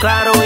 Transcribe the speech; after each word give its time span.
claro. 0.00 0.39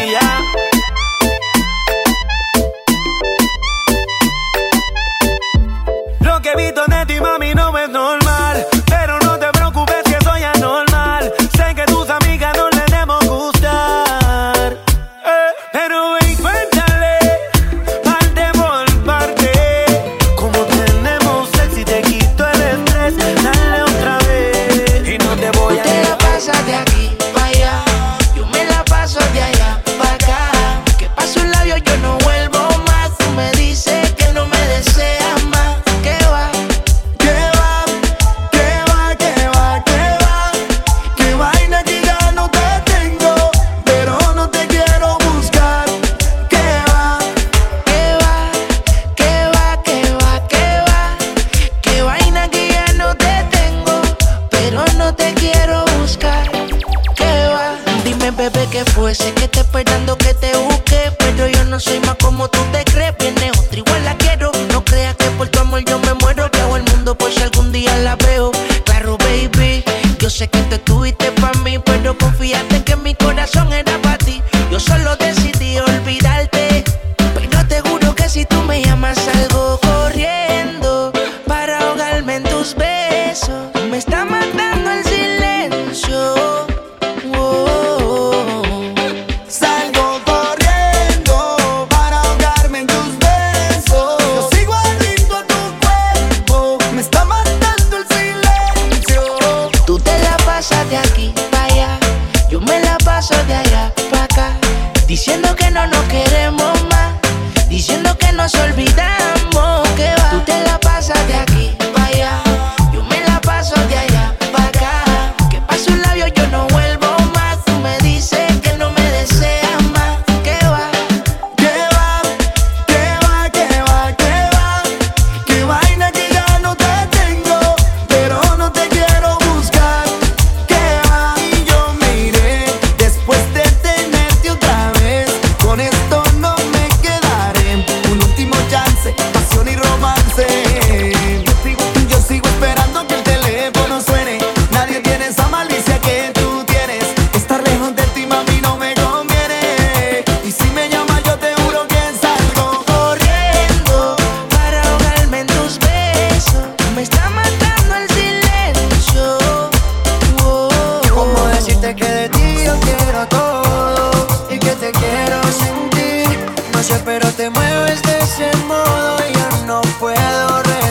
Estamos... 83.94 84.33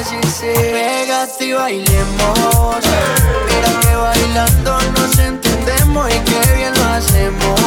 Pégate 0.03 0.51
Pégate 0.73 1.45
y 1.45 1.53
bailemos. 1.53 2.83
Mira 3.47 3.79
que 3.79 3.95
bailando 3.95 4.77
nos 4.97 5.17
entendemos 5.17 6.09
Y 6.09 6.19
que 6.19 6.53
bien 6.55 6.73
lo 6.75 6.83
hacemos. 6.89 7.59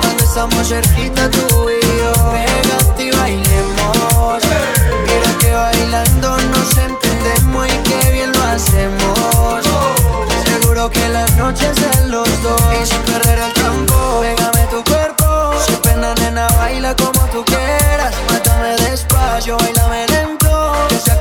Cuando 0.00 0.24
estamos 0.24 0.68
cerquita 0.68 1.28
tú 1.28 1.68
y 1.70 1.80
yo 1.98 2.12
Pégate 2.30 3.04
y 3.04 3.10
bailemos. 3.10 4.42
Mira 5.06 5.38
que 5.40 5.50
bailando 5.50 6.36
nos 6.38 6.76
entendemos 6.78 7.66
Y 7.66 7.78
que 7.88 8.12
bien 8.12 8.32
lo 8.32 8.42
hacemos. 8.44 9.64
Seguro 10.44 10.88
que 10.88 11.08
la 11.08 11.26
noche 11.30 11.68
es 11.68 11.96
de 11.96 12.06
los 12.06 12.42
dos. 12.44 12.62
Y 12.80 12.86
sin 12.86 13.02
perder 13.02 13.40
el 13.40 13.52
tiempo 13.54 14.20
Pégame 14.20 14.66
tu 14.70 14.84
cuerpo. 14.84 15.52
Sin 15.66 15.76
pena 15.78 16.14
nena 16.14 16.46
baila 16.58 16.94
como 16.94 17.26
tú 17.32 17.44
quieras. 17.44 18.14
Mátame 18.30 18.76
despacio, 18.88 19.56
bailame 19.56 20.07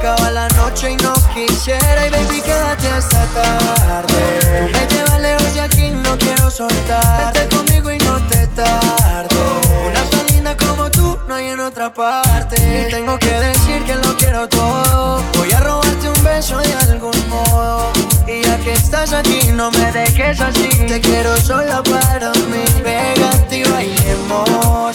acaba 0.07 0.31
la 0.31 0.47
noche 0.49 0.91
y 0.91 0.95
no 0.97 1.13
quisiera 1.33 2.07
Y 2.07 2.09
baby, 2.09 2.41
quédate 2.41 2.87
hasta 2.87 3.25
tarde. 3.25 4.69
Tú 4.71 4.77
me 4.77 4.87
llevas 4.87 5.21
lejos 5.21 5.55
y 5.55 5.59
aquí 5.59 5.89
no 5.91 6.17
quiero 6.17 6.49
soltar. 6.49 7.33
Vete 7.33 7.55
conmigo 7.55 7.91
y 7.91 7.97
no 7.99 8.17
te 8.27 8.47
tardes 8.47 9.37
Una 9.85 10.03
salida 10.11 10.55
como 10.57 10.89
tú 10.91 11.17
no 11.27 11.35
hay 11.35 11.47
en 11.47 11.59
otra 11.59 11.93
parte. 11.93 12.55
Y 12.57 12.91
tengo 12.91 13.17
que 13.19 13.31
decir 13.31 13.83
que 13.83 13.95
lo 13.95 14.15
quiero 14.17 14.47
todo. 14.47 15.21
Voy 15.37 15.51
a 15.51 15.59
robarte 15.59 16.09
un 16.09 16.23
beso 16.23 16.57
de 16.59 16.73
algún 16.73 17.29
modo. 17.29 17.91
Y 18.27 18.43
ya 18.43 18.57
que 18.59 18.73
estás 18.73 19.13
aquí 19.13 19.51
no 19.53 19.71
me 19.71 19.91
dejes 19.91 20.39
así. 20.39 20.69
Te 20.87 21.01
quiero 21.01 21.35
sola 21.37 21.81
para 21.83 22.31
mí. 22.31 22.63
Pégate 22.83 23.57
y 23.57 23.63
bailemos. 23.63 24.91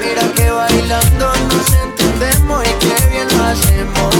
Mira 0.00 0.22
que 0.34 0.50
bailando 0.50 1.32
no 1.48 1.64
se 1.64 1.89
y 2.62 2.72
qué 2.82 2.96
bien 3.10 3.28
lo 3.36 3.44
hacemos. 3.44 4.14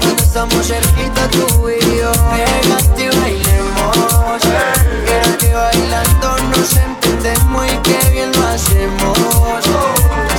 Cuando 0.00 0.22
estamos 0.22 0.66
cerquita 0.66 1.28
tú 1.30 1.68
y 1.68 1.98
yo, 1.98 2.12
pégate 2.30 3.04
y 3.04 3.08
bailemos. 3.20 4.40
Quiero 5.06 5.38
que 5.38 5.52
bailando 5.52 6.28
nos 6.50 6.76
entendemos 6.76 7.66
y 7.66 7.76
qué 7.78 8.10
bien 8.12 8.30
lo 8.32 8.46
hacemos. 8.46 9.18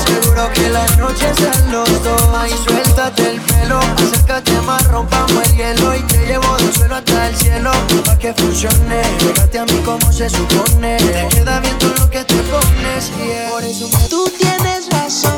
Seguro 0.06 0.50
que 0.53 0.69
la 0.69 0.85
noche 0.97 1.33
sean 1.35 1.71
los 1.71 2.03
dos. 2.03 2.21
Ay, 2.35 2.51
suéltate 2.65 3.29
el 3.31 3.41
pelo, 3.41 3.79
acércate 3.97 4.59
más, 4.62 4.88
rompamos 4.88 5.44
el 5.45 5.56
hielo 5.57 5.95
y 5.95 6.01
te 6.03 6.25
llevo 6.25 6.57
del 6.57 6.73
suelo 6.73 6.95
hasta 6.95 7.27
el 7.27 7.35
cielo. 7.35 7.71
Pa' 8.06 8.18
que 8.18 8.33
funcione, 8.33 9.01
pégate 9.19 9.59
a 9.59 9.65
mí 9.65 9.81
como 9.85 10.12
se 10.12 10.29
supone. 10.29 10.97
Te 10.97 11.27
queda 11.29 11.59
bien 11.59 11.77
todo 11.79 11.94
lo 12.00 12.09
que 12.09 12.23
te 12.23 12.35
pones, 12.35 13.12
yeah. 13.18 13.50
Por 13.51 13.63
eso 13.63 13.89
tú 14.09 14.31
tienes 14.38 14.89
razón. 14.89 15.31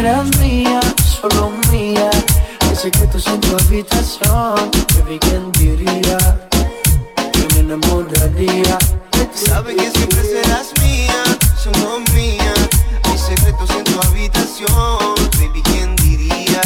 Serás 0.00 0.28
mía, 0.38 0.80
solo 1.20 1.50
mía. 1.72 2.08
Hay 2.60 2.76
secretos 2.76 3.26
en 3.26 3.40
tu 3.40 3.56
habitación. 3.56 4.54
Baby, 4.94 5.18
¿quién 5.18 5.50
diría 5.52 6.18
que 7.32 7.54
me 7.54 7.60
enamoraría 7.60 8.78
de 9.16 9.24
ti? 9.26 9.38
Sabe 9.46 9.74
que 9.74 9.90
siempre 9.90 10.22
serás 10.22 10.72
mía, 10.80 11.20
solo 11.64 11.98
mía. 12.14 12.54
Hay 13.06 13.18
secretos 13.18 13.70
en 13.70 13.84
tu 13.90 14.00
habitación, 14.06 15.14
baby, 15.40 15.62
¿quién 15.64 15.96
diría 15.96 16.62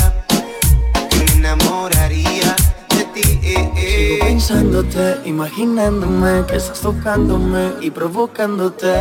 que 1.08 1.17
me 1.17 1.32
enamoraría 1.38 2.55
de 2.94 3.05
ti? 3.14 3.40
eh, 3.43 3.73
eh. 3.76 3.96
Sigo 3.96 4.26
pensándote, 4.26 5.20
imaginándome 5.25 6.44
que 6.49 6.56
estás 6.56 6.81
tocándome 6.81 7.73
y 7.81 7.90
provocándote. 7.90 8.93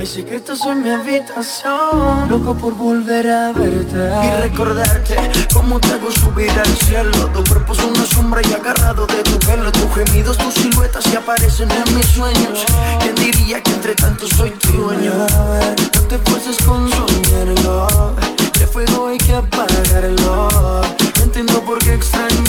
Hay 0.00 0.06
secretos 0.06 0.64
en 0.64 0.82
mi 0.82 0.88
habitación, 0.88 2.26
loco 2.30 2.54
por 2.54 2.74
volver 2.74 3.28
a 3.28 3.52
verte 3.52 4.10
y 4.24 4.40
recordarte 4.40 5.14
cómo 5.52 5.78
te 5.78 5.88
hago 5.88 6.10
subir 6.10 6.50
al 6.52 6.74
cielo. 6.78 7.28
Tu 7.34 7.44
cuerpo 7.44 7.74
es 7.74 7.80
una 7.80 8.06
sombra 8.06 8.40
y 8.48 8.50
agarrado 8.54 9.06
de 9.06 9.22
tu 9.22 9.38
pelo. 9.40 9.70
Tus 9.70 9.94
gemidos, 9.94 10.38
tus 10.38 10.54
siluetas 10.54 11.04
y 11.12 11.16
aparecen 11.16 11.68
en 11.70 11.94
mis 11.94 12.06
sueños. 12.06 12.64
¿Quién 13.02 13.14
diría 13.14 13.62
que 13.62 13.72
entre 13.72 13.94
tanto 13.94 14.26
soy 14.26 14.48
tu 14.52 14.72
dueño? 14.72 15.12
No 15.12 16.00
te 16.08 16.16
fuerces 16.16 16.56
con 16.64 16.88
soñarlo. 16.88 18.16
De 18.58 18.66
fuego 18.66 19.08
hay 19.08 19.18
que 19.18 19.34
apagarlo. 19.34 20.48
No 21.18 21.22
entiendo 21.22 21.60
por 21.60 21.78
qué 21.78 21.92
extrañarlo. 21.92 22.39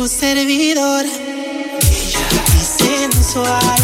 Tu 0.00 0.08
servidor. 0.08 1.04
Bella 1.04 2.20
y 2.58 2.64
sensual, 2.64 3.79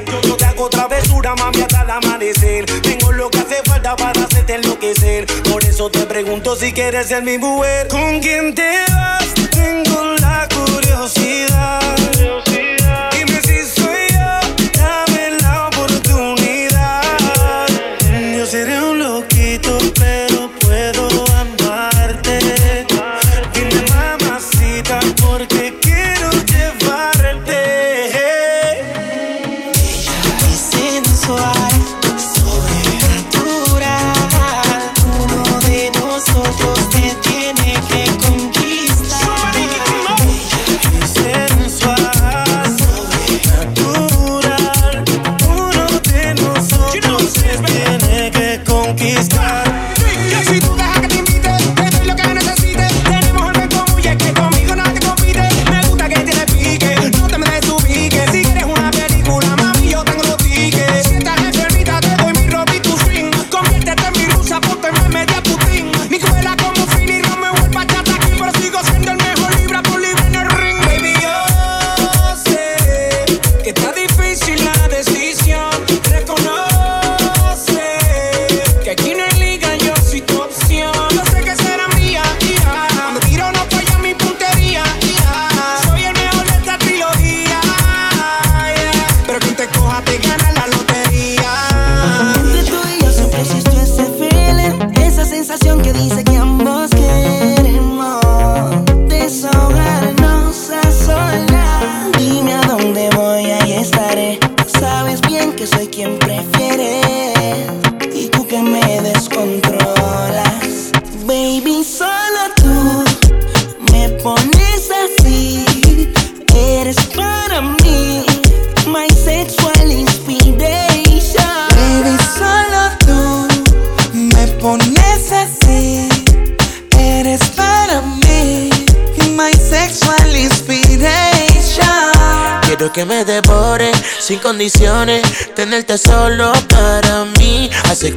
yo 0.00 0.36
te 0.36 0.44
hago 0.44 0.68
travesura, 0.70 1.34
mami, 1.34 1.62
hasta 1.62 1.82
el 1.82 1.90
amanecer. 1.90 2.64
Tengo 2.82 3.12
lo 3.12 3.30
que 3.30 3.38
hace 3.38 3.62
falta 3.64 3.94
para 3.96 4.22
hacerte 4.22 4.54
enloquecer. 4.54 5.26
Por 5.50 5.62
eso 5.64 5.90
te 5.90 6.06
pregunto 6.06 6.56
si 6.56 6.72
quieres 6.72 7.08
ser 7.08 7.22
mi 7.22 7.38
mujer. 7.38 7.88
¿Con 7.88 8.20
quién 8.20 8.54
te 8.54 8.84
vas? 8.88 9.34
Tengo 9.50 10.14
la 10.20 10.48
curiosidad. 10.48 11.80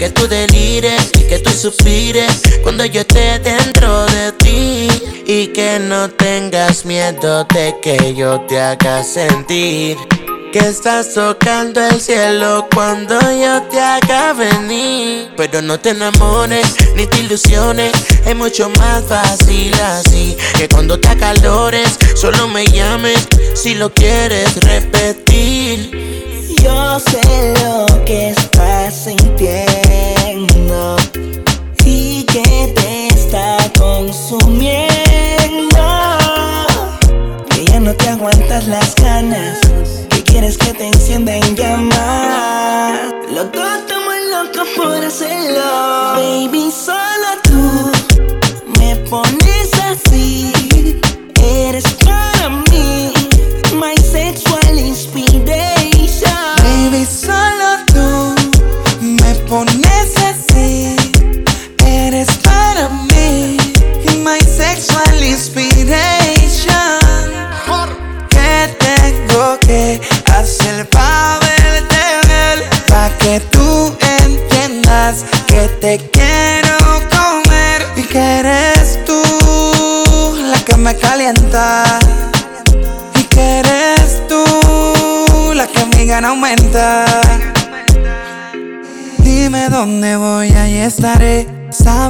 que 0.05 0.11
tú 0.11 0.27
delires 0.27 1.09
y 1.17 1.23
que 1.23 1.39
tú 1.39 1.49
suspires 1.49 2.31
cuando 2.61 2.85
yo 2.85 3.01
esté 3.01 3.39
dentro 3.39 4.05
de 4.05 4.31
ti. 4.33 4.87
Y 5.25 5.47
que 5.47 5.79
no 5.79 6.11
tengas 6.11 6.85
miedo 6.85 7.43
de 7.45 7.75
que 7.81 8.13
yo 8.13 8.39
te 8.41 8.59
haga 8.59 9.03
sentir 9.03 9.97
que 10.53 10.59
estás 10.59 11.15
tocando 11.15 11.81
el 11.81 11.99
cielo 11.99 12.67
cuando 12.73 13.19
yo 13.19 13.63
te 13.63 13.79
haga 13.79 14.33
venir. 14.33 15.31
Pero 15.35 15.63
no 15.63 15.79
te 15.79 15.89
enamores 15.89 16.75
ni 16.95 17.07
te 17.07 17.21
ilusiones, 17.21 17.91
es 18.25 18.35
mucho 18.35 18.69
más 18.77 19.03
fácil 19.05 19.73
así. 19.81 20.37
Que 20.55 20.69
cuando 20.69 20.99
te 20.99 21.17
calores, 21.17 21.97
solo 22.13 22.47
me 22.47 22.63
llames 22.67 23.27
si 23.55 23.73
lo 23.73 23.91
quieres 23.91 24.55
repetir. 24.57 25.89
Yo 26.61 26.99
sé 26.99 27.53
lo 27.63 27.85
que 28.05 28.29
estás 28.29 29.05
sintiendo 29.05 29.84
que 32.35 32.73
te 32.75 33.07
está 33.07 33.57
consumiendo. 33.79 34.89
Que 37.49 37.65
ya 37.65 37.79
no 37.79 37.93
te 37.93 38.09
aguantas 38.09 38.67
las 38.67 38.93
ganas. 38.95 39.59
Que 40.09 40.21
quieres 40.23 40.57
que 40.57 40.73
te 40.73 40.87
encienda 40.87 41.33
en 41.37 41.55
llamas. 41.55 43.13
Loco, 43.31 43.59
estamos 43.79 44.15
locos 44.33 44.67
por 44.75 45.05
hacerlo. 45.05 45.61
Baby, 46.15 46.71
solo 46.71 47.29
tú 47.43 47.91
me 48.79 48.95
pones. 49.09 49.44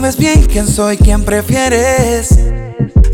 sabes 0.05 0.17
bien 0.17 0.45
quién 0.45 0.67
soy, 0.67 0.97
quién 0.97 1.23
prefieres. 1.23 2.37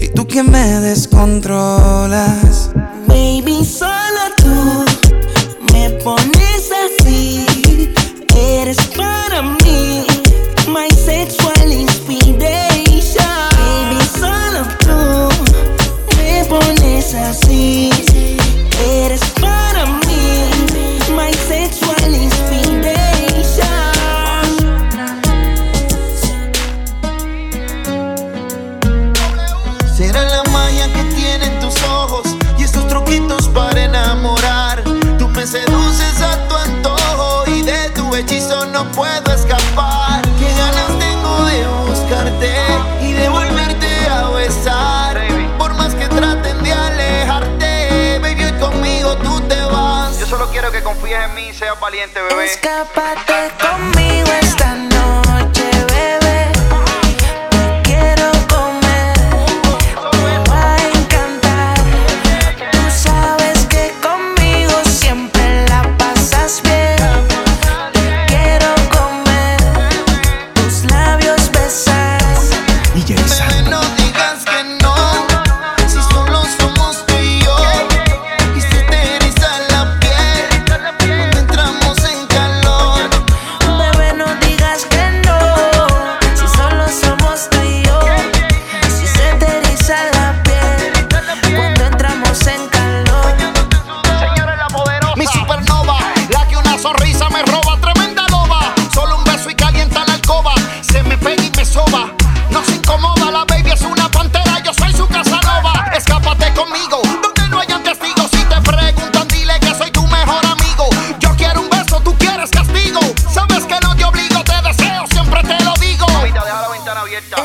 Y 0.01 0.09
tú 0.09 0.27
que 0.27 0.43
me 0.43 0.81
descontrolas. 0.81 2.69
Baby, 3.07 3.63
solo 3.63 4.21
tú 4.35 4.83
me 5.71 5.89
pones 6.03 6.69
así. 6.83 7.45
Eres 8.35 8.77
para 8.97 9.41
mí, 9.41 10.05
my 10.67 10.89
sexual 10.89 11.71
inspiration. 11.71 13.25
Baby, 13.55 14.09
solo 14.19 14.67
tú 14.79 15.29
me 16.17 16.43
pones 16.45 17.13
así. 17.13 17.90
confíes 51.11 51.79
valiente, 51.79 52.21
bebé. 52.21 52.45
Escápate 52.45 53.51
conmigo. 53.59 54.30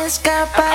escapar. 0.06 0.65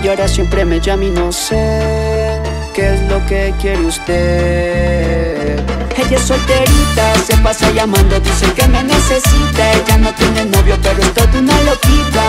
llora 0.00 0.28
siempre 0.28 0.64
me 0.64 0.80
llama 0.80 1.04
y 1.04 1.10
no 1.10 1.32
sé 1.32 2.40
qué 2.74 2.94
es 2.94 3.02
lo 3.02 3.24
que 3.26 3.54
quiere 3.60 3.84
usted. 3.84 5.58
Ella 5.96 6.16
es 6.16 6.22
solterita, 6.22 7.14
se 7.26 7.36
pasa 7.38 7.70
llamando, 7.72 8.20
dice 8.20 8.46
que 8.54 8.66
me 8.68 8.82
necesita. 8.84 9.72
Ella 9.72 9.98
no 9.98 10.14
tiene 10.14 10.44
novio, 10.44 10.76
pero 10.82 11.02
es 11.02 11.14
toda 11.14 11.38
una 11.38 11.60
loquita. 11.62 12.22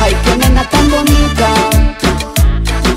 Ay, 0.00 0.16
qué 0.24 0.36
nena 0.36 0.68
tan 0.70 0.90
bonita. 0.90 1.48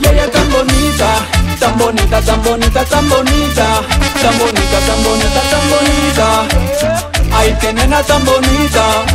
Y 0.01 0.08
ella 0.08 0.32
tan 0.32 0.49
bonita, 0.51 1.25
tan 1.60 1.77
bonita, 1.77 2.21
tan 2.21 2.43
bonita, 2.43 2.86
tan 2.86 3.10
bonita. 3.10 3.82
Tan 4.21 4.39
bonita, 4.39 4.80
tan 4.88 5.03
bonita, 5.03 5.41
tan 5.51 5.69
bonita. 5.69 7.16
Ay, 7.47 7.55
qué 7.62 7.71
nena 7.71 8.03
tan 8.03 8.25
bonita. 8.25 9.05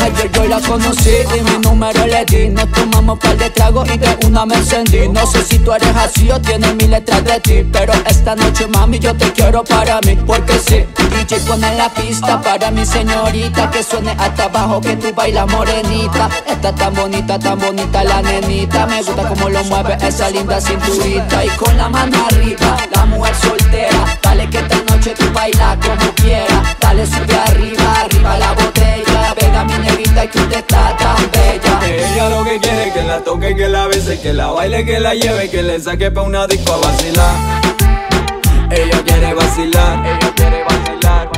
Ayer 0.00 0.30
yo 0.32 0.44
la 0.44 0.60
conocí 0.60 1.10
y 1.36 1.42
mi 1.42 1.58
número 1.58 2.06
le 2.06 2.24
di. 2.24 2.48
Nos 2.48 2.70
tomamos 2.72 3.18
par 3.18 3.36
de 3.36 3.50
tragos 3.50 3.86
y 3.92 3.98
de 3.98 4.16
una 4.26 4.46
me 4.46 4.54
encendí. 4.54 5.08
No 5.08 5.26
sé 5.26 5.42
si 5.44 5.58
tú 5.58 5.74
eres 5.74 5.94
así 5.94 6.30
o 6.30 6.40
tienes 6.40 6.74
mil 6.74 6.90
letras 6.90 7.22
de 7.22 7.38
ti. 7.40 7.68
Pero 7.70 7.92
esta 8.06 8.34
noche, 8.34 8.66
mami, 8.68 8.98
yo 8.98 9.14
te 9.14 9.30
quiero 9.32 9.62
para 9.62 10.00
mí. 10.06 10.16
Porque 10.26 10.58
sí, 10.58 10.86
DJ 11.10 11.40
pone 11.40 11.74
la 11.76 11.90
pista 11.90 12.40
para 12.40 12.70
mi 12.70 12.86
señorita. 12.86 13.70
Que 13.70 13.82
suene 13.82 14.12
hasta 14.18 14.44
abajo, 14.44 14.80
que 14.80 14.96
tú 14.96 15.12
bailas 15.14 15.46
morenita. 15.46 16.30
Está 16.46 16.74
tan 16.74 16.94
bonita, 16.94 17.38
tan 17.38 17.58
bonita 17.58 18.04
la 18.04 18.22
nenita. 18.22 18.86
Me 18.86 19.02
gusta 19.02 19.28
como 19.28 19.50
lo 19.50 19.62
mueve 19.64 19.98
esa 20.00 20.30
linda 20.30 20.58
cinturita. 20.62 21.44
Y 21.44 21.48
con 21.50 21.76
la 21.76 21.90
mano 21.90 22.26
arriba, 22.26 22.78
la 22.94 23.04
mujer 23.04 23.34
soltera. 23.36 24.18
Dale 24.22 24.48
que 24.48 24.58
esta 24.58 24.76
noche 24.76 24.93
tú 25.10 25.24
bailas 25.32 25.76
como 25.76 26.14
quieras. 26.14 26.76
Dale, 26.80 27.06
sube 27.06 27.36
arriba, 27.46 28.00
arriba 28.00 28.38
la 28.38 28.52
botella. 28.52 29.34
Venga, 29.40 29.64
mi 29.64 29.78
negrita, 29.78 30.26
que 30.26 30.38
usted 30.38 30.58
está 30.58 30.96
tan 30.96 31.30
bella. 31.30 31.80
Ella 31.86 32.28
lo 32.30 32.44
que 32.44 32.58
quiere 32.58 32.88
es 32.88 32.94
que 32.94 33.02
la 33.02 33.20
toque, 33.20 33.54
que 33.54 33.68
la 33.68 33.86
bese, 33.86 34.20
que 34.20 34.32
la 34.32 34.46
baile, 34.46 34.84
que 34.84 35.00
la 35.00 35.14
lleve, 35.14 35.50
que 35.50 35.62
le 35.62 35.80
saque 35.80 36.10
pa' 36.10 36.22
una 36.22 36.46
disco 36.46 36.72
a 36.72 36.78
vacilar. 36.78 37.34
Ella 38.70 39.02
quiere 39.04 39.34
vacilar, 39.34 40.06
ella 40.06 40.32
quiere 40.34 40.64
vacilar. 40.64 41.28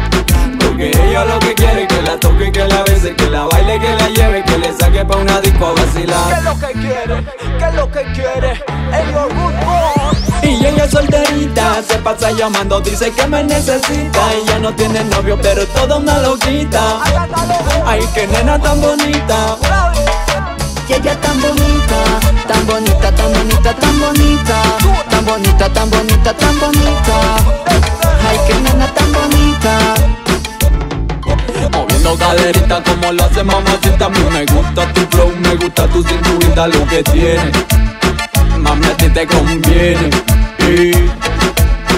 Porque 0.61 0.90
ella 0.90 1.24
lo 1.24 1.38
que 1.40 1.55
quiere 1.55 1.83
es 1.83 1.88
que 1.88 2.02
la 2.02 2.20
toque, 2.20 2.52
que 2.52 2.64
la 2.66 2.83
bese, 2.85 3.14
que 3.14 3.31
la 3.31 3.44
baile, 3.44 3.81
que 3.81 3.94
la 3.94 4.09
lleve, 4.11 4.44
que 4.44 4.59
le 4.59 4.72
saque 4.74 5.05
pa' 5.05 5.16
una 5.16 5.40
disco 5.40 5.66
a 5.66 5.72
vacilar. 5.72 6.29
¿Qué 6.29 6.35
es 6.35 6.44
lo 6.44 6.59
que 6.59 6.72
quiere? 6.72 7.24
¿Qué 7.59 7.64
es 7.64 7.74
lo 7.74 7.90
que 7.90 8.02
quiere? 8.12 8.52
Ellos 8.92 9.35
good 9.35 9.66
boy. 9.66 9.95
Y 10.42 10.64
ella 10.64 10.85
es 10.85 10.90
solterita, 10.90 11.83
se 11.88 11.98
pasa 11.98 12.31
llamando, 12.31 12.81
dice 12.81 13.11
que 13.11 13.26
me 13.26 13.42
necesita. 13.44 14.33
Ella 14.33 14.59
no 14.59 14.74
tiene 14.74 15.05
novio, 15.05 15.38
pero 15.40 15.62
es 15.62 15.68
toda 15.72 15.96
una 15.96 16.18
loquita. 16.20 17.00
Ay, 17.85 18.00
qué 18.14 18.26
nena 18.26 18.59
tan 18.59 18.81
bonita. 18.81 19.57
Y 20.88 20.92
ella 20.92 21.20
tan 21.20 21.40
bonita, 21.40 22.20
tan 22.46 22.66
bonita, 22.66 23.12
tan 23.12 23.33
bonita, 23.33 23.74
tan 23.74 24.00
bonita. 24.00 24.62
Tan 25.11 25.24
bonita, 25.24 25.68
tan 25.68 25.90
bonita, 25.90 26.33
tan 26.35 26.61
bonita. 26.61 27.37
Ay, 28.29 28.38
qué 28.46 28.55
nena 28.55 28.87
tan 28.94 29.12
bonita. 29.12 29.94
Moviendo 31.72 32.16
caderita 32.16 32.83
como 32.85 33.12
lo 33.12 33.24
hace 33.24 33.42
mamacita 33.42 34.09
me 34.09 34.46
gusta 34.46 34.92
tu 34.92 35.00
flow, 35.11 35.33
me 35.37 35.57
gusta 35.57 35.87
tu 35.88 36.02
cinturita 36.02 36.68
Lo 36.68 36.87
que 36.87 37.02
tiene, 37.02 37.50
mami 38.66 38.87
a 38.87 38.96
ti 38.96 39.09
te 39.09 39.26
conviene 39.26 40.11
y 40.61 40.92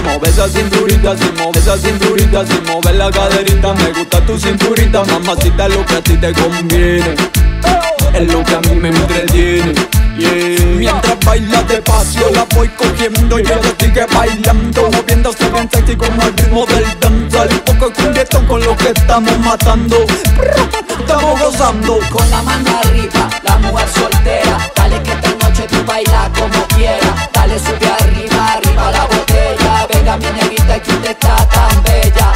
Mueve 0.03 0.29
esa 0.29 0.47
cinturita, 0.47 1.15
si 1.17 1.25
mueve 1.37 1.59
esa 1.59 1.77
cinturita 1.77 2.45
Si 2.45 2.53
mueve 2.71 2.97
la 2.97 3.11
caderita, 3.11 3.73
me 3.73 3.91
gusta 3.91 4.21
tu 4.25 4.37
cinturita 4.37 5.03
Mamacita, 5.03 5.67
lo 5.67 5.85
que 5.85 5.95
a 5.95 6.01
ti 6.01 6.17
te 6.17 6.33
conviene 6.33 7.15
Es 8.13 8.33
lo 8.33 8.43
que 8.43 8.55
a 8.55 8.59
mí 8.61 8.75
me 8.75 8.89
entretiene 8.89 9.73
yeah. 10.17 10.65
Mientras 10.77 11.19
baila 11.25 11.61
despacio 11.63 12.29
la 12.33 12.45
voy 12.55 12.69
cogiendo 12.69 13.39
Y 13.39 13.41
ella 13.43 13.59
sigue 13.79 14.05
bailando 14.13 14.89
Moviéndose 14.91 15.49
bien 15.49 15.69
sexy 15.71 15.95
como 15.95 16.21
el 16.23 16.37
ritmo 16.37 16.65
del 16.65 16.85
danzal 16.99 17.49
Un 17.49 17.59
poco 17.59 17.93
cumbietón 17.93 18.45
con 18.45 18.63
lo 18.63 18.75
que 18.77 18.89
estamos 18.89 19.37
matando 19.39 19.97
Estamos 20.99 21.39
gozando 21.39 21.99
Con 22.09 22.29
la 22.31 22.41
mano 22.41 22.79
arriba, 22.83 23.29
la 23.43 23.57
mujer 23.57 23.87
soltera. 23.89 24.71
Dale 24.75 25.03
que 25.03 25.11
esta 25.11 25.38
noche 25.59 25.67
tú 25.67 25.85
baila 25.85 26.31
como 26.37 26.67
quieras. 26.67 27.29
Dale, 27.33 27.59
sube 27.59 27.87
arriba, 27.87 28.53
arriba 28.53 28.91
la 28.91 29.05
botella. 29.05 29.87
Venga, 29.93 30.17
mi 30.17 30.25
negrita, 30.31 30.81
que 30.81 30.91
usted 30.91 31.11
está 31.11 31.35
tan 31.49 31.83
bella. 31.83 32.33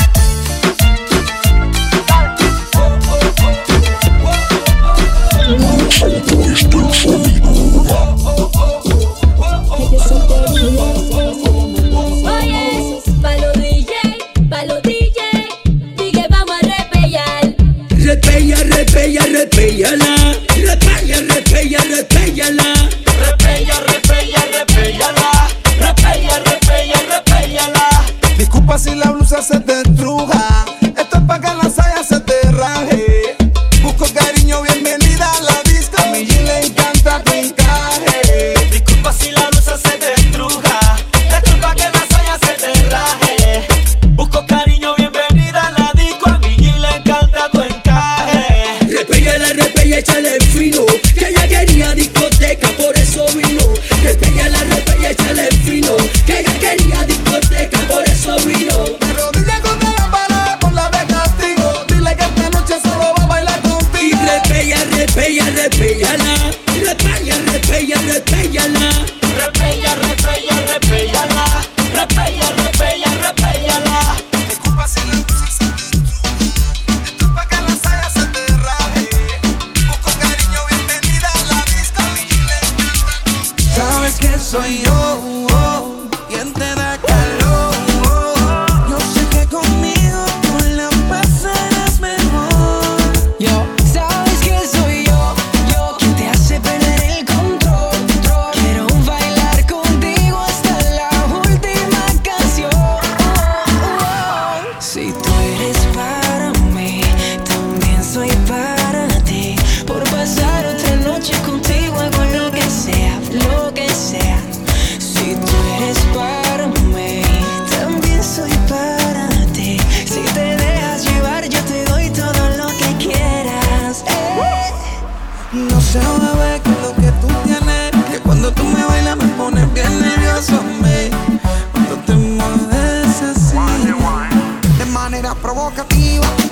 Oye, 12.26 13.02
pa' 13.22 13.38
los 13.38 13.54
DJ, 13.54 13.94
pa' 14.50 14.66
los 14.66 14.82
DJ, 14.82 15.20
dije 15.98 16.26
vamos 16.30 16.56
a 16.56 16.68
repellar. 16.68 17.56
Repella, 17.90 18.58
repella, 18.64 19.22
repellala. 19.26 20.36
Repella, 20.56 21.18
repella, 21.28 21.80
repellala. 21.90 22.83
Si 28.78 28.96
la 28.96 29.12
blusa 29.12 29.40
se 29.42 29.60
te 29.60 29.82
estruja. 29.82 30.63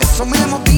Eso 0.01 0.25
me 0.25 0.38
motiva. 0.47 0.70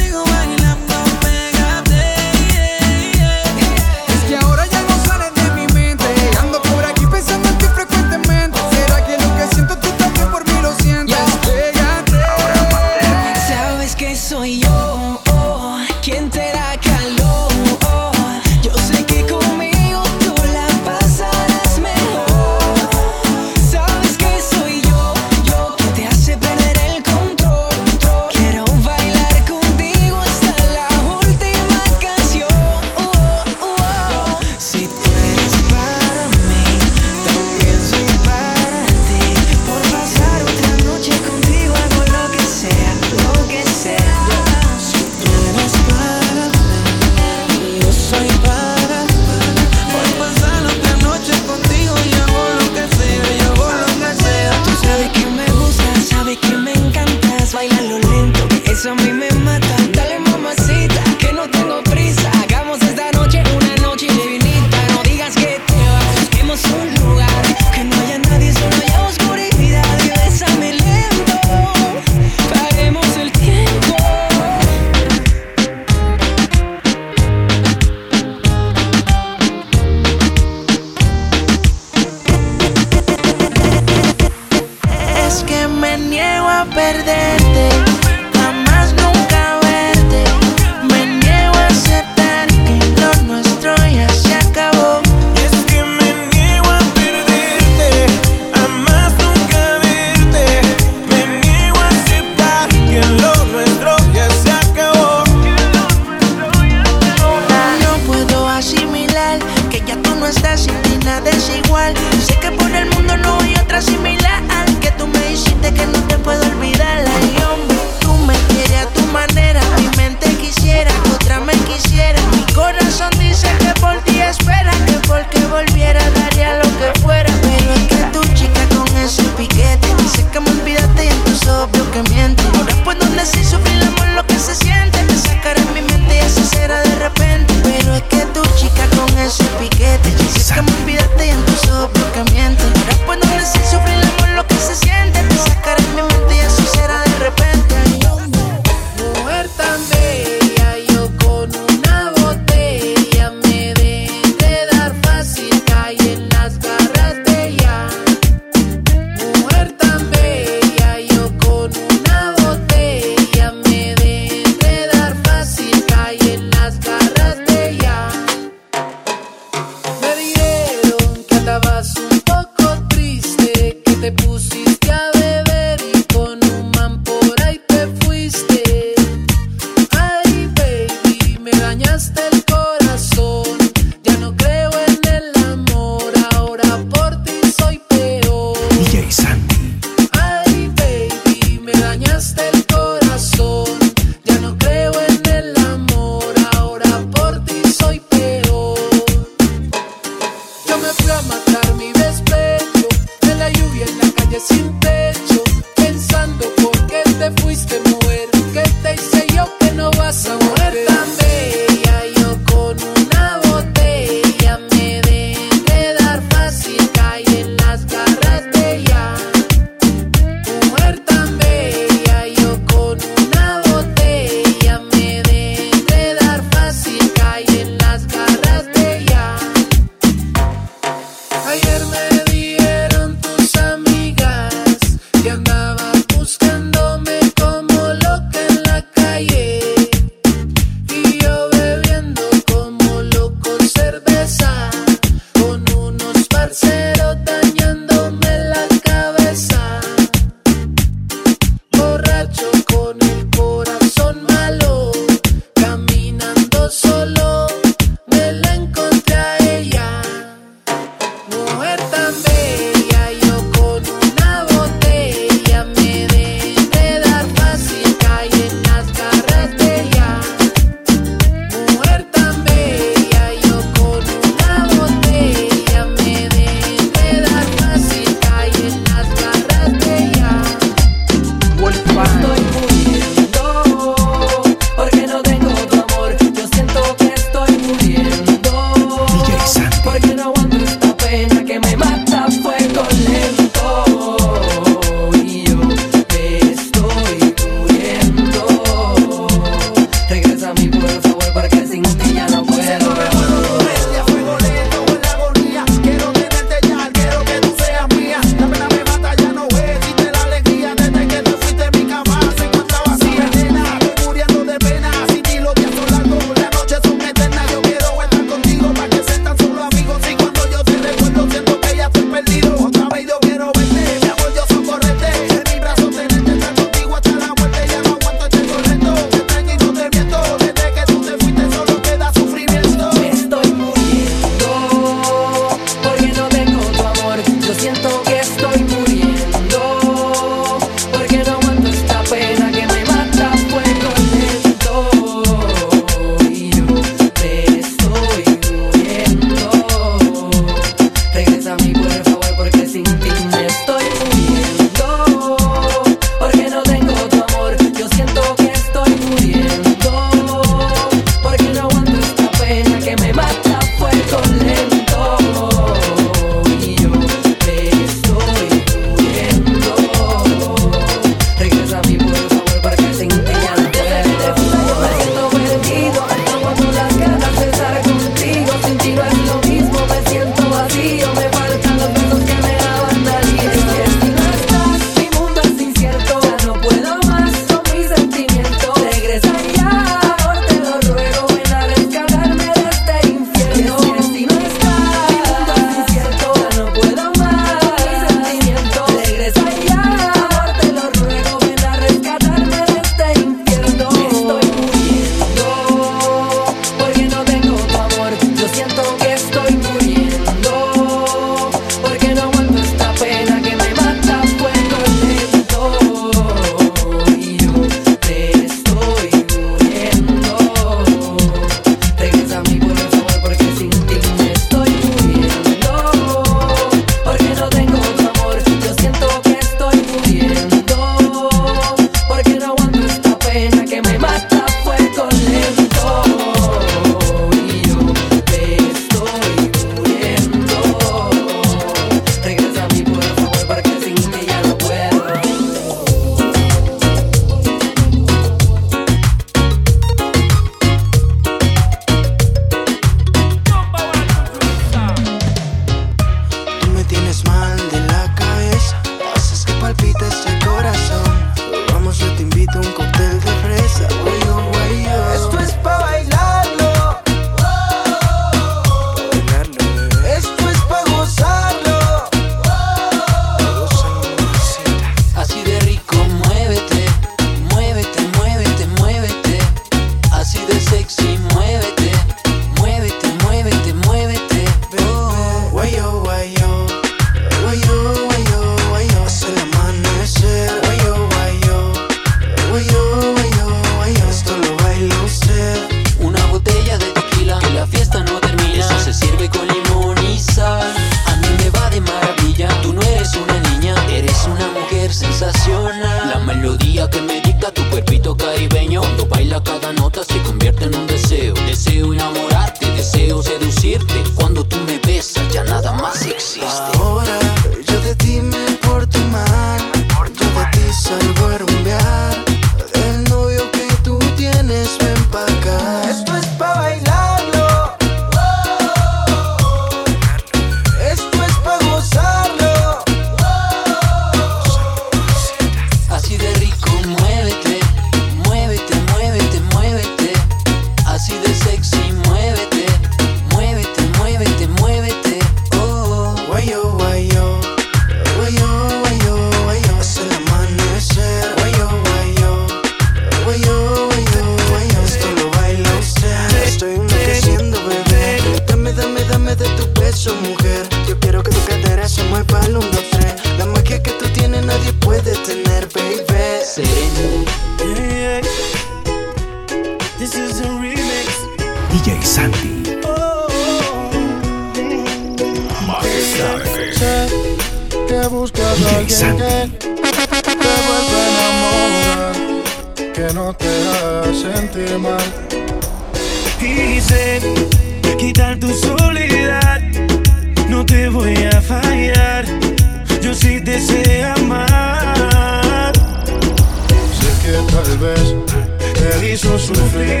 Hizo 599.11 599.37
sufrir, 599.37 600.00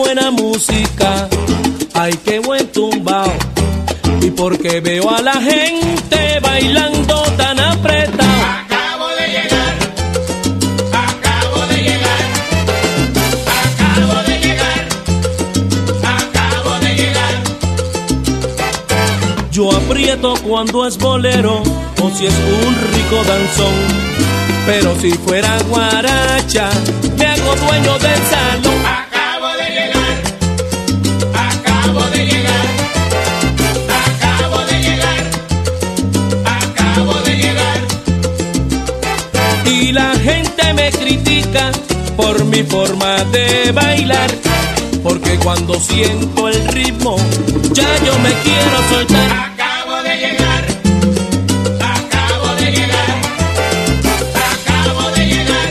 buena 0.00 0.30
música, 0.30 1.28
ay 1.92 2.18
qué 2.24 2.38
buen 2.38 2.66
tumbao. 2.72 3.32
Y 4.22 4.30
porque 4.30 4.80
veo 4.80 5.10
a 5.10 5.20
la 5.20 5.34
gente 5.34 6.40
bailando 6.40 7.22
tan 7.36 7.60
apretado. 7.60 8.40
Acabo 8.64 9.08
de 9.18 9.26
llegar, 9.36 9.74
acabo 11.06 11.66
de 11.66 11.78
llegar, 11.82 12.24
acabo 13.62 14.22
de 14.28 14.38
llegar, 14.44 14.80
acabo 16.16 16.72
de 16.84 16.94
llegar. 16.94 17.34
Yo 19.52 19.70
aprieto 19.70 20.34
cuando 20.42 20.86
es 20.86 20.96
bolero 20.96 21.62
o 22.02 22.10
si 22.10 22.24
es 22.26 22.34
un 22.64 22.74
rico 22.94 23.22
danzón. 23.28 23.74
Pero 24.66 24.94
si 24.98 25.10
fuera 25.12 25.58
guaracha, 25.68 26.70
me 27.18 27.26
hago 27.26 27.54
dueño 27.56 27.98
del 27.98 28.22
salón. 28.32 29.09
critica 40.90 41.70
por 42.16 42.44
mi 42.44 42.62
forma 42.62 43.24
de 43.24 43.72
bailar, 43.72 44.30
porque 45.02 45.38
cuando 45.38 45.78
siento 45.80 46.48
el 46.48 46.66
ritmo, 46.68 47.16
ya 47.72 47.88
yo 48.04 48.18
me 48.18 48.32
quiero 48.44 48.88
soltar. 48.90 49.30
Acabo 49.52 50.02
de 50.02 50.16
llegar. 50.16 50.64
Acabo 51.80 52.54
de 52.56 52.70
llegar. 52.72 53.10
Acabo 54.52 55.10
de 55.16 55.26
llegar. 55.26 55.68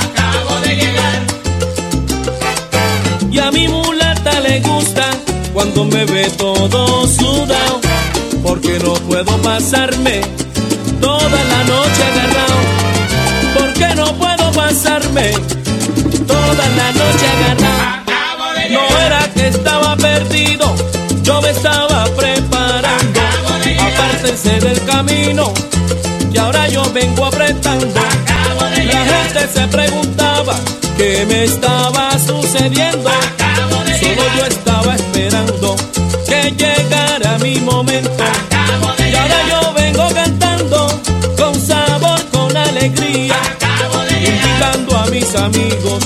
Acabo 0.00 0.60
de 0.60 0.76
llegar. 0.76 1.22
Y 3.30 3.38
a 3.38 3.50
mi 3.50 3.68
mulata 3.68 4.40
le 4.40 4.60
gusta 4.60 5.06
cuando 5.52 5.84
me 5.84 6.04
ve 6.04 6.30
todo 6.36 7.06
sudado, 7.06 7.80
porque 8.42 8.78
no 8.80 8.94
puedo 8.94 9.36
pasarme 9.42 10.20
toda 16.26 16.68
la 16.76 16.92
noche 16.92 17.26
agarrado. 17.34 18.04
No 18.70 18.98
era 18.98 19.28
que 19.34 19.48
estaba 19.48 19.96
perdido, 19.96 20.74
yo 21.22 21.40
me 21.40 21.50
estaba 21.50 22.04
preparando 22.16 23.20
a 23.20 24.60
del 24.60 24.84
camino 24.84 25.52
que 26.32 26.38
ahora 26.38 26.68
yo 26.68 26.82
vengo 26.92 27.26
apretando. 27.26 27.86
La 27.94 29.04
gente 29.04 29.48
se 29.52 29.66
preguntaba 29.68 30.54
qué 30.96 31.24
me 31.26 31.44
estaba 31.44 32.10
sucediendo. 32.18 33.10
Solo 34.00 34.22
yo 34.36 34.46
estaba 34.46 34.94
esperando 34.94 35.76
que 36.26 36.52
llegara 36.52 37.38
mi 37.38 37.56
momento. 37.60 38.53
amigos. 45.34 46.02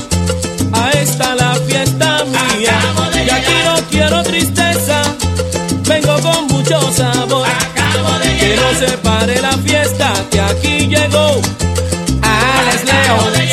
A 0.72 0.90
esta 0.90 1.34
la 1.34 1.54
fiesta 1.66 2.24
mía. 2.24 2.78
Y 3.26 3.30
aquí 3.30 3.52
no 3.64 3.74
quiero 3.90 4.22
tristeza, 4.22 5.02
vengo 5.86 6.18
con 6.20 6.46
mucho 6.46 6.80
sabor. 6.92 7.46
Acabo 7.46 8.18
de 8.20 8.36
que 8.36 8.56
no 8.56 8.86
se 8.86 8.98
pare 8.98 9.40
la 9.40 9.52
fiesta, 9.58 10.12
que 10.30 10.40
aquí 10.40 10.86
llegó 10.86 11.40
ah, 12.22 12.60
Alex 12.60 12.84
Leo. 12.84 13.47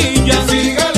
boquilla. 0.00 0.48
Siga 0.48 0.89